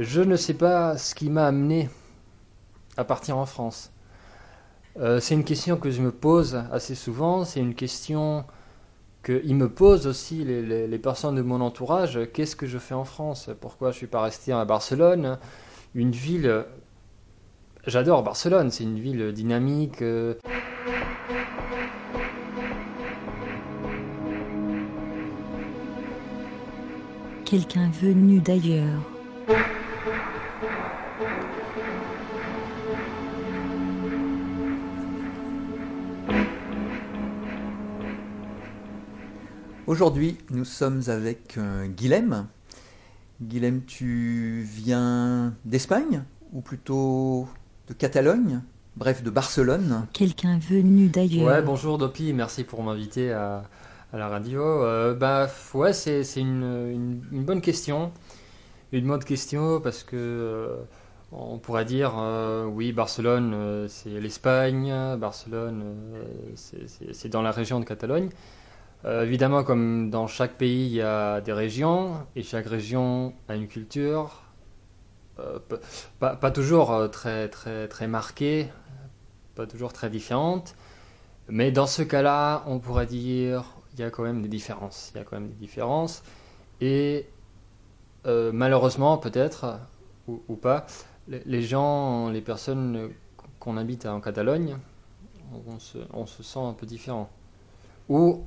[0.00, 1.88] Je ne sais pas ce qui m'a amené
[2.96, 3.92] à partir en France.
[4.98, 7.44] Euh, c'est une question que je me pose assez souvent.
[7.44, 8.44] C'est une question
[9.24, 12.18] qu'ils me posent aussi les, personnes de mon entourage.
[12.32, 13.50] Qu'est-ce que je fais en France?
[13.60, 15.38] Pourquoi je ne suis pas resté à Barcelone?
[15.94, 16.64] Une ville.
[17.86, 20.02] J'adore Barcelone, c'est une ville dynamique.
[20.02, 20.34] Euh.
[27.44, 29.00] Quelqu'un venu d'ailleurs.
[39.86, 42.46] Aujourd'hui, nous sommes avec euh, Guilhem.
[43.40, 47.48] Guilhem, tu viens d'Espagne ou plutôt
[47.88, 48.60] de Catalogne
[48.96, 50.06] Bref, de Barcelone.
[50.12, 51.46] Quelqu'un venu d'ailleurs.
[51.46, 53.64] Ouais, bonjour Dopi, merci pour m'inviter à,
[54.12, 54.62] la radio.
[54.62, 58.12] Euh, bah, ouais, c'est une, bonne question.
[58.94, 60.76] Une bonne question parce que euh,
[61.32, 62.14] on pourrait dire,
[62.72, 65.96] oui, Barcelone, c'est l'Espagne, Barcelone,
[66.54, 68.30] c'est dans la région de Catalogne.
[69.04, 73.54] Euh, évidemment, comme dans chaque pays, il y a des régions, et chaque région a
[73.54, 74.42] une culture,
[75.38, 75.58] euh,
[76.18, 78.68] pas, toujours euh, très, très, très marquée,
[79.56, 80.74] pas toujours très différente,
[81.48, 85.12] mais dans ce cas-là, on pourrait dire il y a quand même des différences.
[85.14, 86.22] Il y a quand même des différences,
[86.80, 87.26] et
[88.26, 89.78] malheureusement, peut-être,
[90.28, 90.86] ou, pas,
[91.28, 93.10] les, gens, les personnes
[93.58, 94.76] qu'on habite en Catalogne,
[95.66, 97.28] on se, on se sent un peu différent.
[98.08, 98.44] Ou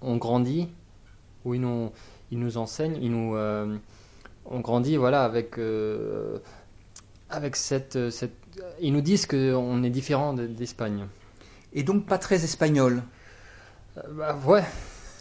[0.00, 0.68] on grandit,
[1.44, 1.90] où ils nous,
[2.30, 3.76] ils nous enseignent, ils nous, euh,
[4.46, 6.38] on grandit voilà, avec, euh,
[7.30, 8.34] avec cette, cette...
[8.80, 11.06] Ils nous disent qu'on est différent d'Espagne.
[11.72, 13.02] Et donc pas très espagnol
[13.98, 14.64] euh, bah, Ouais,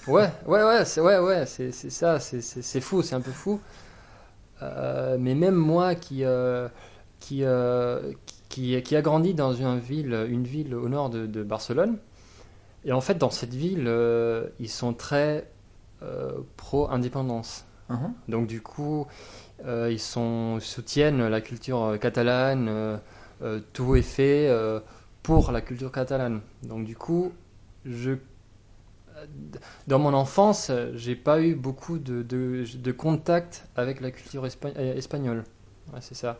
[0.07, 3.59] ouais, ouais, ouais, c'est ouais, ouais, c'est ça, c'est fou, c'est un peu fou.
[4.61, 6.23] Mais même moi qui,
[7.19, 7.43] qui,
[8.49, 11.97] qui, qui, a grandi dans une ville, une ville au nord de Barcelone,
[12.85, 15.49] et en fait, dans cette ville, euh, ils sont très
[16.03, 17.65] euh, pro-indépendance.
[17.89, 18.11] Uh-huh.
[18.29, 19.07] Donc du coup,
[19.65, 22.99] euh, ils sont, soutiennent la culture catalane,
[23.73, 24.49] tout est fait
[25.23, 26.41] pour la culture catalane.
[26.63, 27.33] Donc du coup,
[27.85, 28.13] je,
[29.87, 35.43] dans mon enfance, j'ai pas eu beaucoup de, de, de, contact avec la culture espagnole.
[35.99, 36.39] c'est ça.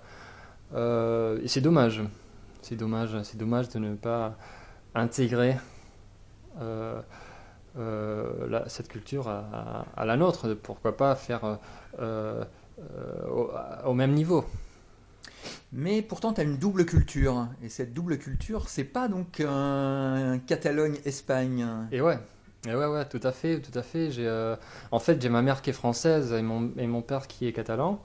[0.74, 2.02] et c'est dommage.
[2.62, 3.16] C'est dommage.
[3.24, 4.38] C'est dommage de ne pas
[4.96, 5.58] intégrer
[6.62, 7.02] euh,
[7.78, 10.54] euh, cette culture à, la nôtre.
[10.54, 11.60] Pourquoi pas faire
[12.00, 12.44] euh,
[13.86, 14.46] au, même niveau
[15.72, 17.48] mais pourtant, tu as une double culture.
[17.62, 21.68] Et cette double culture, c'est pas donc un Catalogne-Espagne.
[21.92, 22.18] Et ouais,
[22.68, 24.12] et ouais, ouais, tout à fait, tout à fait.
[24.12, 24.56] J'ai,
[24.92, 27.54] en fait, j'ai ma mère qui est française et mon, et mon père qui est
[27.54, 28.02] catalan.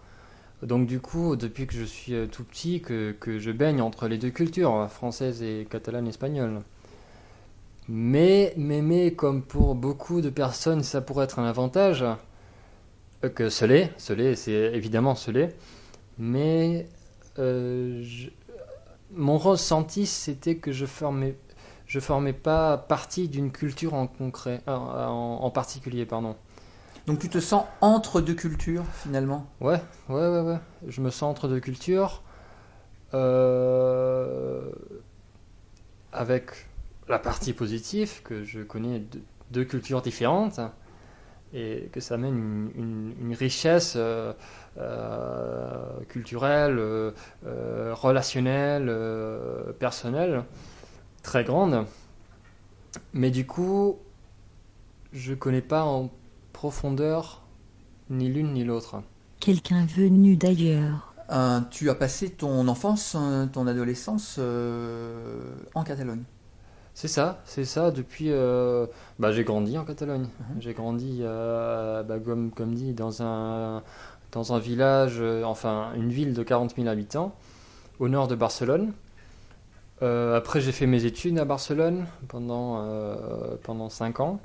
[0.63, 4.19] Donc du coup, depuis que je suis tout petit, que, que je baigne entre les
[4.19, 6.63] deux cultures, française et catalane-espagnole.
[7.89, 12.05] Mais, mais, mais, comme pour beaucoup de personnes, ça pourrait être un avantage,
[13.25, 15.57] euh, que ce l'est, ce l'est, c'est évidemment ce l'est,
[16.17, 16.87] mais
[17.41, 18.05] euh,
[19.13, 21.35] mon ressenti, c'était que je formais,
[21.91, 26.37] je formais pas partie d'une culture en concret, euh, en, particulier, pardon.
[27.09, 29.51] Donc tu te sens entre deux cultures finalement?
[29.61, 30.59] Ouais, ouais, ouais, ouais.
[30.87, 32.23] Je me sens entre deux cultures.
[36.13, 36.69] avec
[37.09, 39.03] la partie positive, que je connais
[39.51, 40.61] deux, cultures différentes
[41.53, 44.33] et que ça amène une, richesse euh,
[44.79, 47.13] euh, culturelle, euh,
[47.95, 48.95] relationnelle,
[49.81, 50.45] personnelle
[51.23, 51.87] très grande.
[53.13, 53.99] Mais du coup,
[55.13, 56.11] je connais pas en
[56.53, 57.43] profondeur
[58.09, 59.03] ni l'une ni l'autre.
[59.39, 61.15] Quelqu'un venu d'ailleurs.
[61.71, 63.17] tu as passé ton enfance,
[63.53, 64.39] ton adolescence
[65.75, 66.25] en Catalogne
[67.01, 67.91] c'est ça, c'est ça.
[67.91, 68.87] Depuis, euh,
[69.19, 70.25] bah, j'ai grandi en Catalogne.
[70.25, 70.61] Mhm.
[70.61, 73.83] J'ai grandi, euh, bah, comme, comme dit, dans un,
[74.33, 77.35] dans un village, euh, enfin une ville de 40 000 habitants,
[78.01, 78.93] au nord de Barcelone.
[80.03, 82.87] Après, j'ai fait mes études à Barcelone pendant,
[83.63, 84.41] pendant 5 ans.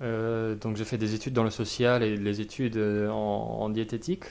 [0.00, 4.24] donc, j'ai fait des études dans le social et des études en, en diététique.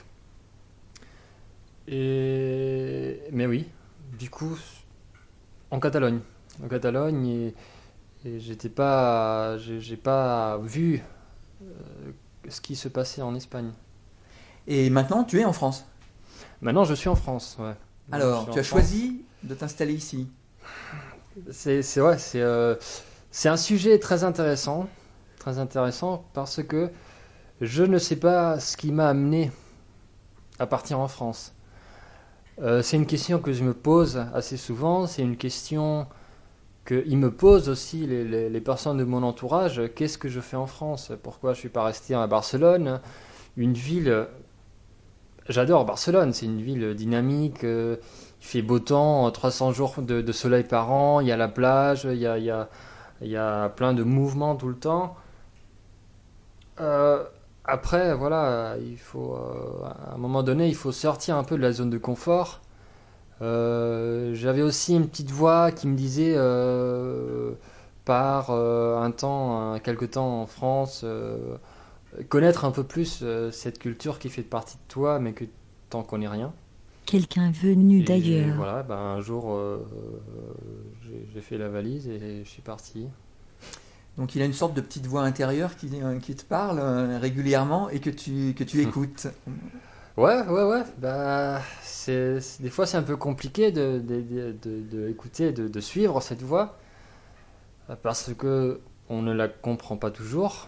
[1.87, 3.19] Et...
[3.31, 3.67] Mais oui,
[4.17, 4.57] du coup,
[5.71, 6.19] en Catalogne
[6.63, 7.53] en Catalogne
[8.25, 11.01] et, j'étais pas, j'ai pas vu
[11.61, 11.65] euh,
[12.47, 13.71] ce qui se passait en Espagne.
[14.67, 15.85] Et maintenant, tu es en France?
[16.61, 17.73] Maintenant, je suis en France, ouais.
[18.11, 20.27] Alors, tu as choisi de t'installer ici
[22.35, 22.75] euh,
[23.31, 24.87] c'est un sujet très intéressant,
[25.39, 26.89] très intéressant parce que
[27.61, 29.51] je ne sais pas ce qui m'a amené
[30.59, 31.53] à partir en France
[32.61, 35.07] Euh, C'est une question que je me pose assez souvent.
[35.07, 36.07] C'est une question
[36.87, 39.81] qu'ils me posent aussi les, les- personnes de mon entourage.
[39.95, 41.11] Qu'est-ce que je fais en France?
[41.23, 43.01] Pourquoi je suis pas resté à Barcelone?
[43.57, 44.27] Une ville.
[45.49, 46.33] J'adore Barcelone.
[46.33, 47.63] C'est une ville dynamique.
[47.63, 47.97] euh,
[48.41, 51.19] il fait beau temps, 300 jours de, soleil par an.
[51.21, 52.05] Il y a la plage.
[52.09, 52.69] Il y a, il y a-
[53.21, 55.15] il y a plein de mouvements tout le temps.
[56.79, 57.23] Euh,
[57.65, 61.61] après, voilà, il faut, euh, à un moment donné, il faut sortir un peu de
[61.61, 62.61] la zone de confort.
[63.41, 66.35] J'avais aussi une petite voix qui me disait,
[68.05, 71.05] par un temps, un quelque temps en France,
[72.29, 75.45] connaître un peu plus euh, cette culture qui fait partie de toi, mais que
[75.89, 76.53] t'en connais rien.
[77.05, 78.55] Quelqu'un venu Et d'ailleurs.
[78.55, 79.79] Voilà, ben, un jour, euh,
[81.03, 83.07] j'ai j'ai fait la valise et je suis parti.
[84.17, 87.17] Donc il a une sorte de petite voix intérieure qui, euh, qui te parle euh,
[87.19, 89.27] régulièrement et que tu, que tu écoutes.
[90.17, 90.83] Ouais, ouais, ouais.
[90.99, 95.51] Bah, c'est, c'est- des fois, c'est un peu compliqué de, de, de, de- de écouter,
[95.51, 96.77] de, de suivre cette voix,
[98.01, 98.79] parce que
[99.09, 100.67] on ne la comprend pas toujours.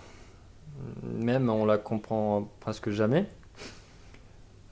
[1.04, 3.28] Même, on la comprend presque jamais.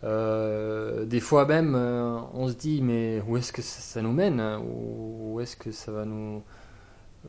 [0.03, 4.39] Euh, des fois même, euh, on se dit, mais où est-ce que ça, nous mène
[4.39, 6.43] hein, Où, où est-ce que ça va nous...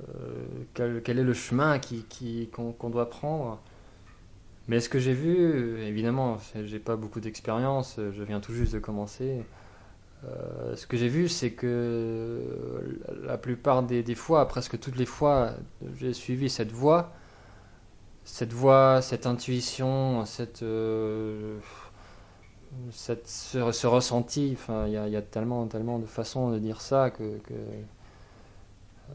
[0.01, 1.79] euh, quel, est le chemin
[2.53, 3.61] qu'on, doit prendre?
[4.67, 8.79] Mais ce que j'ai vu, évidemment, j'ai pas beaucoup d'expérience, je viens tout juste de
[8.79, 9.45] commencer.
[10.75, 12.41] Ce que j'ai vu, c'est que
[13.25, 15.51] la plupart des, des fois, presque toutes les fois,
[15.99, 17.13] j'ai suivi cette voie,
[18.25, 21.59] cette voie, cette intuition, cette, euh,
[22.91, 24.51] cette- ce, ce ressenti.
[24.55, 27.39] Enfin, il y a, il y a tellement, tellement de façons de dire ça que.
[27.39, 27.55] que-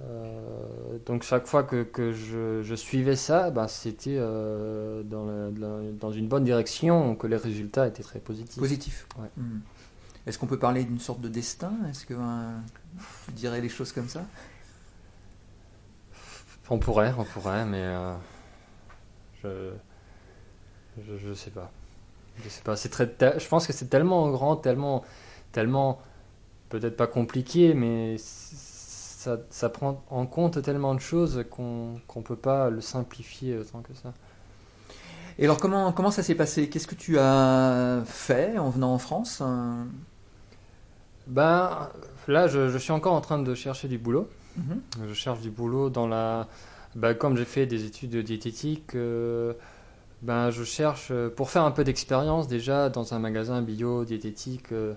[0.03, 5.51] euh, donc chaque fois que, que je, je suivais ça, bah, c'était euh, dans,
[5.99, 8.59] dans une bonne direction, que les résultats étaient très positifs.
[8.59, 9.07] Positif.
[9.17, 9.27] Ouais.
[9.37, 9.59] Hmm.
[10.27, 11.73] Est-ce qu'on peut parler d'une sorte de destin?
[11.89, 12.57] Est-ce que euh,
[13.25, 14.21] tu dirais les choses comme ça?
[16.69, 18.13] On pourrait, on pourrait, mais euh,
[19.43, 19.71] je,
[21.05, 21.71] je je sais pas.
[22.43, 22.75] Je sais pas.
[22.75, 23.09] C'est très.
[23.37, 25.03] Je pense que c'est tellement grand, tellement,
[25.51, 25.99] tellement
[26.69, 32.35] peut-être pas compliqué, mais ça, ça prend en compte tellement de choses qu'on qu'on peut
[32.35, 34.13] pas le simplifier autant que ça.
[35.37, 36.69] Et alors comment, comment ça s'est passé?
[36.69, 39.41] Qu'est-ce que tu as fait en venant en France?
[41.27, 41.89] Ben
[42.27, 44.27] là, je, je suis encore en train de chercher du boulot.
[44.57, 44.81] Mhm.
[45.07, 46.47] Je cherche du boulot dans la.
[46.95, 49.53] Bah, comme j'ai fait des études de diététique, euh,
[50.21, 54.71] ben, je cherche euh, pour faire un peu d'expérience déjà dans un magasin bio, diététique,
[54.73, 54.95] euh,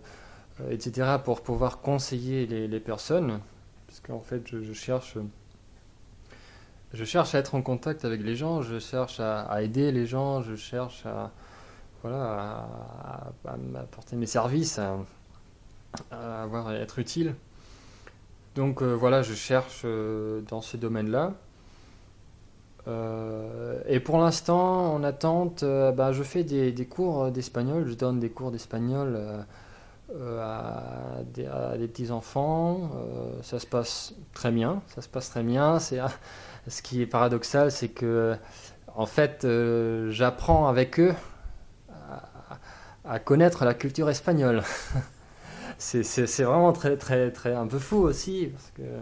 [0.70, 3.40] etc., pour pouvoir conseiller les, personnes.
[3.86, 5.16] Parce qu'en fait, je, cherche.
[6.92, 10.42] Je cherche à être en contact avec les gens, je cherche à, aider les gens,
[10.42, 11.30] je cherche à,
[12.02, 12.66] voilà,
[13.44, 14.98] à, m'apporter mes services, à,
[16.42, 17.34] avoir, à être utile.
[18.56, 19.86] Donc euh, voilà, je cherche
[20.48, 21.32] dans ce domaine-là.
[22.88, 28.18] Euh, et pour l'instant, en attente, euh, bah, je fais des, cours d'espagnol, je donne
[28.18, 29.42] des cours d'espagnol euh,
[30.14, 32.90] euh, à, des, petits-enfants.
[32.94, 35.78] Euh, ça se passe très bien, ça se passe très bien.
[35.78, 36.08] C'est, euh,
[36.68, 38.36] ce qui est paradoxal, c'est que
[38.94, 41.14] en fait, euh, j'apprends avec eux
[41.90, 42.58] à,
[43.14, 44.62] à connaître la culture espagnole.
[45.78, 49.00] c'est, vraiment très, très, très un peu fou aussi, parce que euh,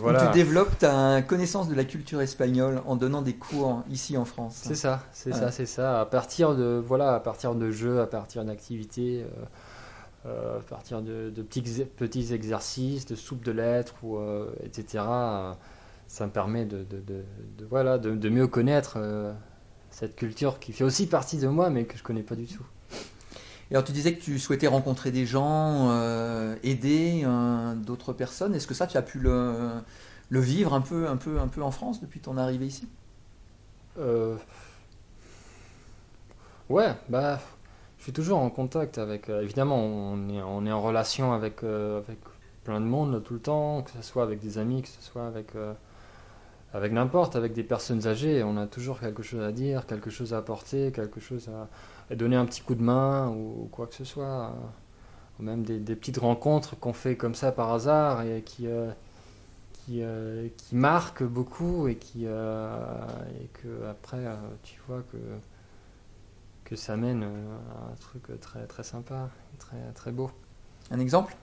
[0.00, 0.26] voilà.
[0.26, 4.60] tu développes ta connaissance de la culture espagnole en donnant des cours ici en France.
[4.62, 5.38] C'est ça, c'est Ouais.
[5.38, 6.00] ça, c'est ça.
[6.00, 9.44] À partir de voilà, à partir de jeux, à partir d'activités, euh,
[10.26, 15.04] euh, à partir de, de petits, petits exercices, de soupes de lettres ou euh, etc.
[16.08, 17.24] ça me permet de, de, de-
[17.58, 18.98] de- voilà de, mieux connaître
[19.90, 22.64] cette culture qui fait aussi partie de moi, mais que je connais pas du tout.
[23.70, 28.54] Alors tu disais que tu souhaitais rencontrer des gens, euh, aider euh, d'autres personnes.
[28.54, 29.82] Est-ce que ça tu as pu le,
[30.30, 32.88] vivre un peu, un, peu, un peu en France depuis ton arrivée ici?
[33.98, 34.36] Euh,
[36.68, 37.38] Ouais, bah,
[37.98, 39.28] je suis toujours en contact avec.
[39.28, 41.60] évidemment, on est, en relation avec,
[42.64, 45.26] plein de monde tout le temps, que ce soit avec des amis, que ce soit
[45.26, 45.52] avec,
[46.72, 48.42] avec n'importe, avec des personnes âgées.
[48.42, 51.68] On a toujours quelque chose à dire, quelque chose à apporter, quelque chose à
[52.14, 54.24] donner un petit coup de main ou, quoi que ce soit.
[54.24, 54.50] euh,
[55.40, 58.66] ou même des, des petites rencontres qu'on fait comme ça par hasard et qui.
[58.68, 58.90] euh,
[59.72, 62.78] qui, euh, qui marquent beaucoup et qui euh,
[63.42, 64.34] et que après euh,
[64.64, 65.16] tu vois que
[66.64, 70.30] que ça mène euh, à un truc très très sympa très très beau
[70.90, 71.36] Un exemple?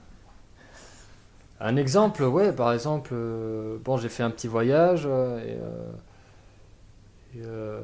[1.60, 5.92] Un exemple ouais par exemple euh, bon j'ai fait un petit voyage euh, et, euh,
[7.36, 7.80] Euh,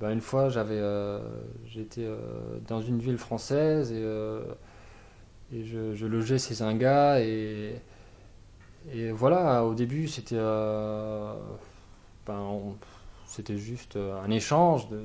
[0.00, 1.20] bah, une fois, j'avais, euh,
[1.66, 2.16] j'étais euh,
[2.68, 4.02] dans une ville française et,
[5.52, 7.74] je, je logeais chez un gars et,
[8.92, 11.36] et voilà, au début, c'était, ben,
[13.26, 15.04] c'était juste un échange de,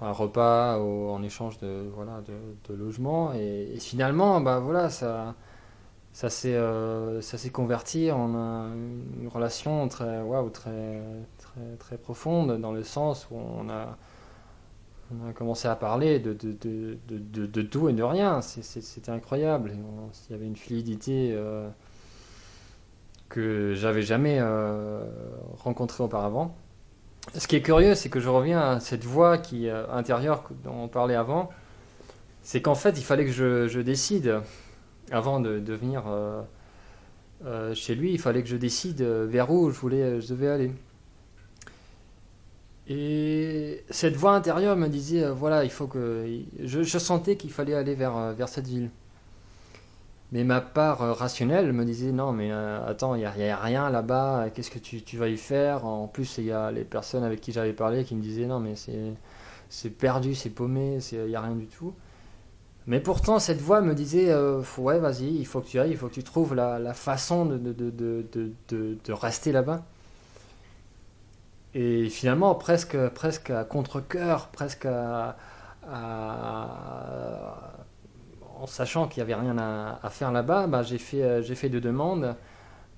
[0.00, 2.32] un repas en échange de voilà de,
[2.68, 3.32] de logement.
[3.34, 5.34] Et, et finalement, bah voilà, ça
[6.12, 8.72] ça s'est euh, ça s'est converti en un-
[9.20, 11.00] une relation très waouh très
[11.38, 13.96] très très profonde dans le sens où on a
[15.10, 16.52] on a commencé à parler de, de,
[17.08, 18.40] de, de, tout et de rien.
[18.40, 19.72] C'était incroyable.
[20.28, 21.68] Il y avait une fluidité euh,
[23.28, 25.04] que j'avais jamais euh,
[25.58, 26.54] rencontrée auparavant.
[27.34, 30.84] Ce qui est curieux, c'est que je reviens à cette voix qui euh, intérieure dont
[30.84, 31.50] on parlait avant.
[32.42, 34.40] C'est qu'en fait, il fallait que je, je décide
[35.10, 36.42] avant de, venir euh,
[37.44, 38.12] euh, chez lui.
[38.12, 40.72] Il fallait que je décide euh, vers où je voulais, je devais aller.
[42.88, 46.26] Et cette voix intérieure me disait, voilà, il faut que...
[46.60, 48.90] Je, sentais qu'il fallait aller vers, cette ville.
[50.32, 54.70] Mais ma part rationnelle me disait, non, mais attends, il n'y a, rien là-bas, qu'est-ce
[54.70, 55.86] que tu, tu vas y faire?
[55.86, 58.58] En plus, il y a les personnes avec qui j'avais parlé qui me disaient, non,
[58.58, 58.74] mais
[59.68, 61.94] c'est perdu, c'est paumé, il n'y a rien du tout.
[62.86, 65.96] Mais pourtant, cette voix me disait, euh, ouais, vas-y, il faut que tu ailles, il
[65.96, 69.84] faut que tu trouves la, la façon de, rester là-bas.
[71.74, 75.36] Et finalement, presque, presque à contre-coeur, presque à,
[78.62, 81.80] en sachant qu'il n'y avait rien à, faire là-bas, bah, j'ai fait, euh, fait deux
[81.80, 82.36] demandes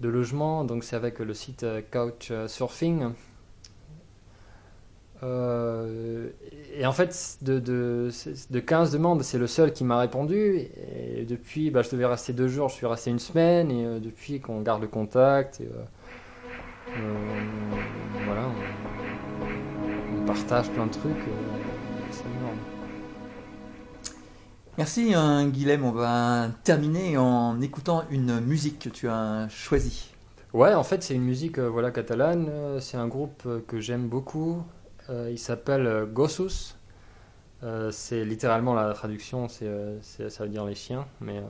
[0.01, 0.65] de logement.
[0.65, 3.13] Donc c'est avec le site euh, Couchsurfing.
[5.23, 6.29] Euh,
[6.77, 8.11] et en fait, de, de,
[8.51, 10.69] de 15 demandes, c'est le seul qui m'a répondu.
[11.17, 13.71] Et depuis, bah, je devais rester deux jours, je suis resté une semaine.
[13.71, 17.45] Et euh, depuis qu'on garde le contact, et, euh, euh,
[18.27, 18.43] voilà,
[19.43, 21.13] on, on partage plein de trucs.
[22.11, 22.59] c'est énorme.
[24.77, 30.11] Merci hein, Guilhem, on va terminer en écoutant une musique que tu as choisie.
[30.53, 32.49] Ouais, en fait, c'est une musique voilà, catalane.
[32.81, 34.63] C'est un groupe que j'aime beaucoup.
[35.11, 36.77] Euh, il s'appelle euh, Gossos.
[37.63, 39.69] Euh, c'est littéralement la traduction, c'est,
[40.03, 41.07] ça veut dire les chiens.
[41.21, 41.43] Mais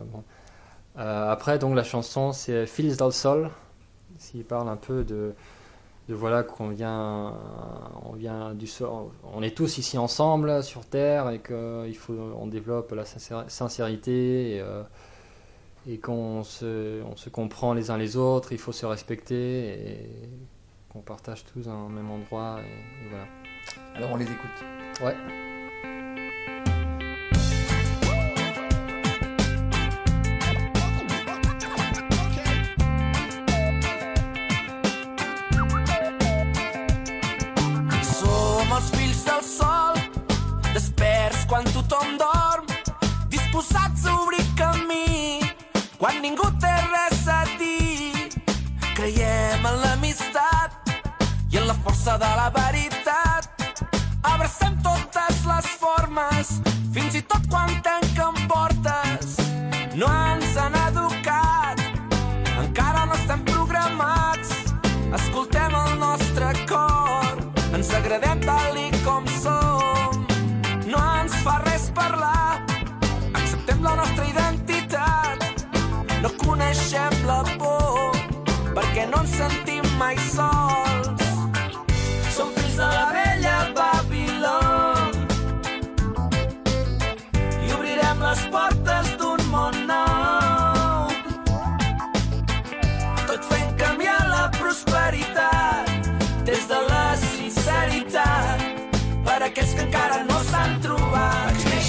[0.96, 3.50] après, donc la chanson, c'est Fils del Sol.
[4.18, 5.34] S'il parle un peu de,
[6.08, 7.34] voilà qu'on vient,
[8.04, 9.08] on vient du sol.
[9.24, 14.62] On est tous ici ensemble sur Terre et qu'il faut, on développe la sincéri- sincérité.
[15.88, 19.98] Et, qu'on se, comprend les uns les autres, il faut se respecter
[20.94, 22.60] qu'on partage tous un même endroit.
[22.60, 23.26] Et, et voilà.
[23.96, 24.64] Alors on les écoute.
[25.02, 25.16] Ouais.
[68.04, 69.13] agredan tal y como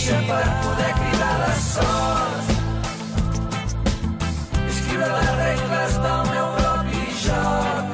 [0.06, 2.50] néixer per poder cridar les sort
[4.70, 7.86] escriure les regles del meu propi joc.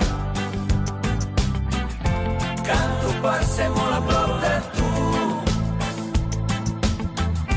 [2.68, 4.91] Canto per ser molt a prop de tu.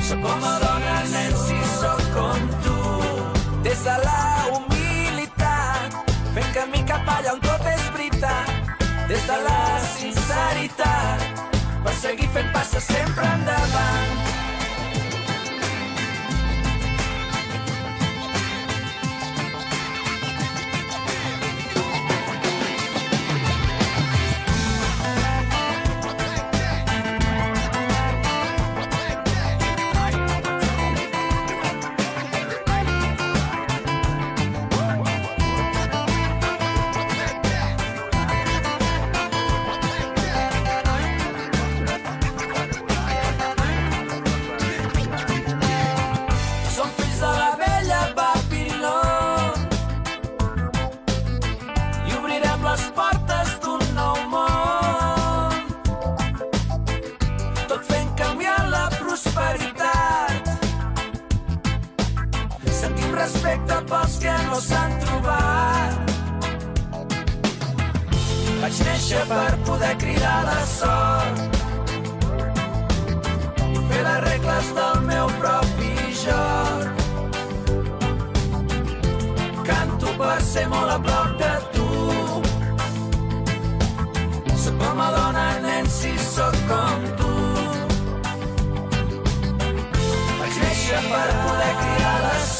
[0.06, 2.78] Sóc com a dona, nen, si sóc com tu.
[3.66, 4.22] Des de la
[4.54, 5.98] humilitat,
[6.36, 8.46] fent camí cap allà on tot és veritat.
[9.10, 9.60] Des de la
[9.98, 11.28] sinceritat,
[11.82, 13.63] per seguir fent passes sempre endavant.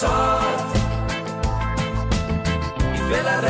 [0.05, 0.69] Sort
[2.95, 3.41] i fer les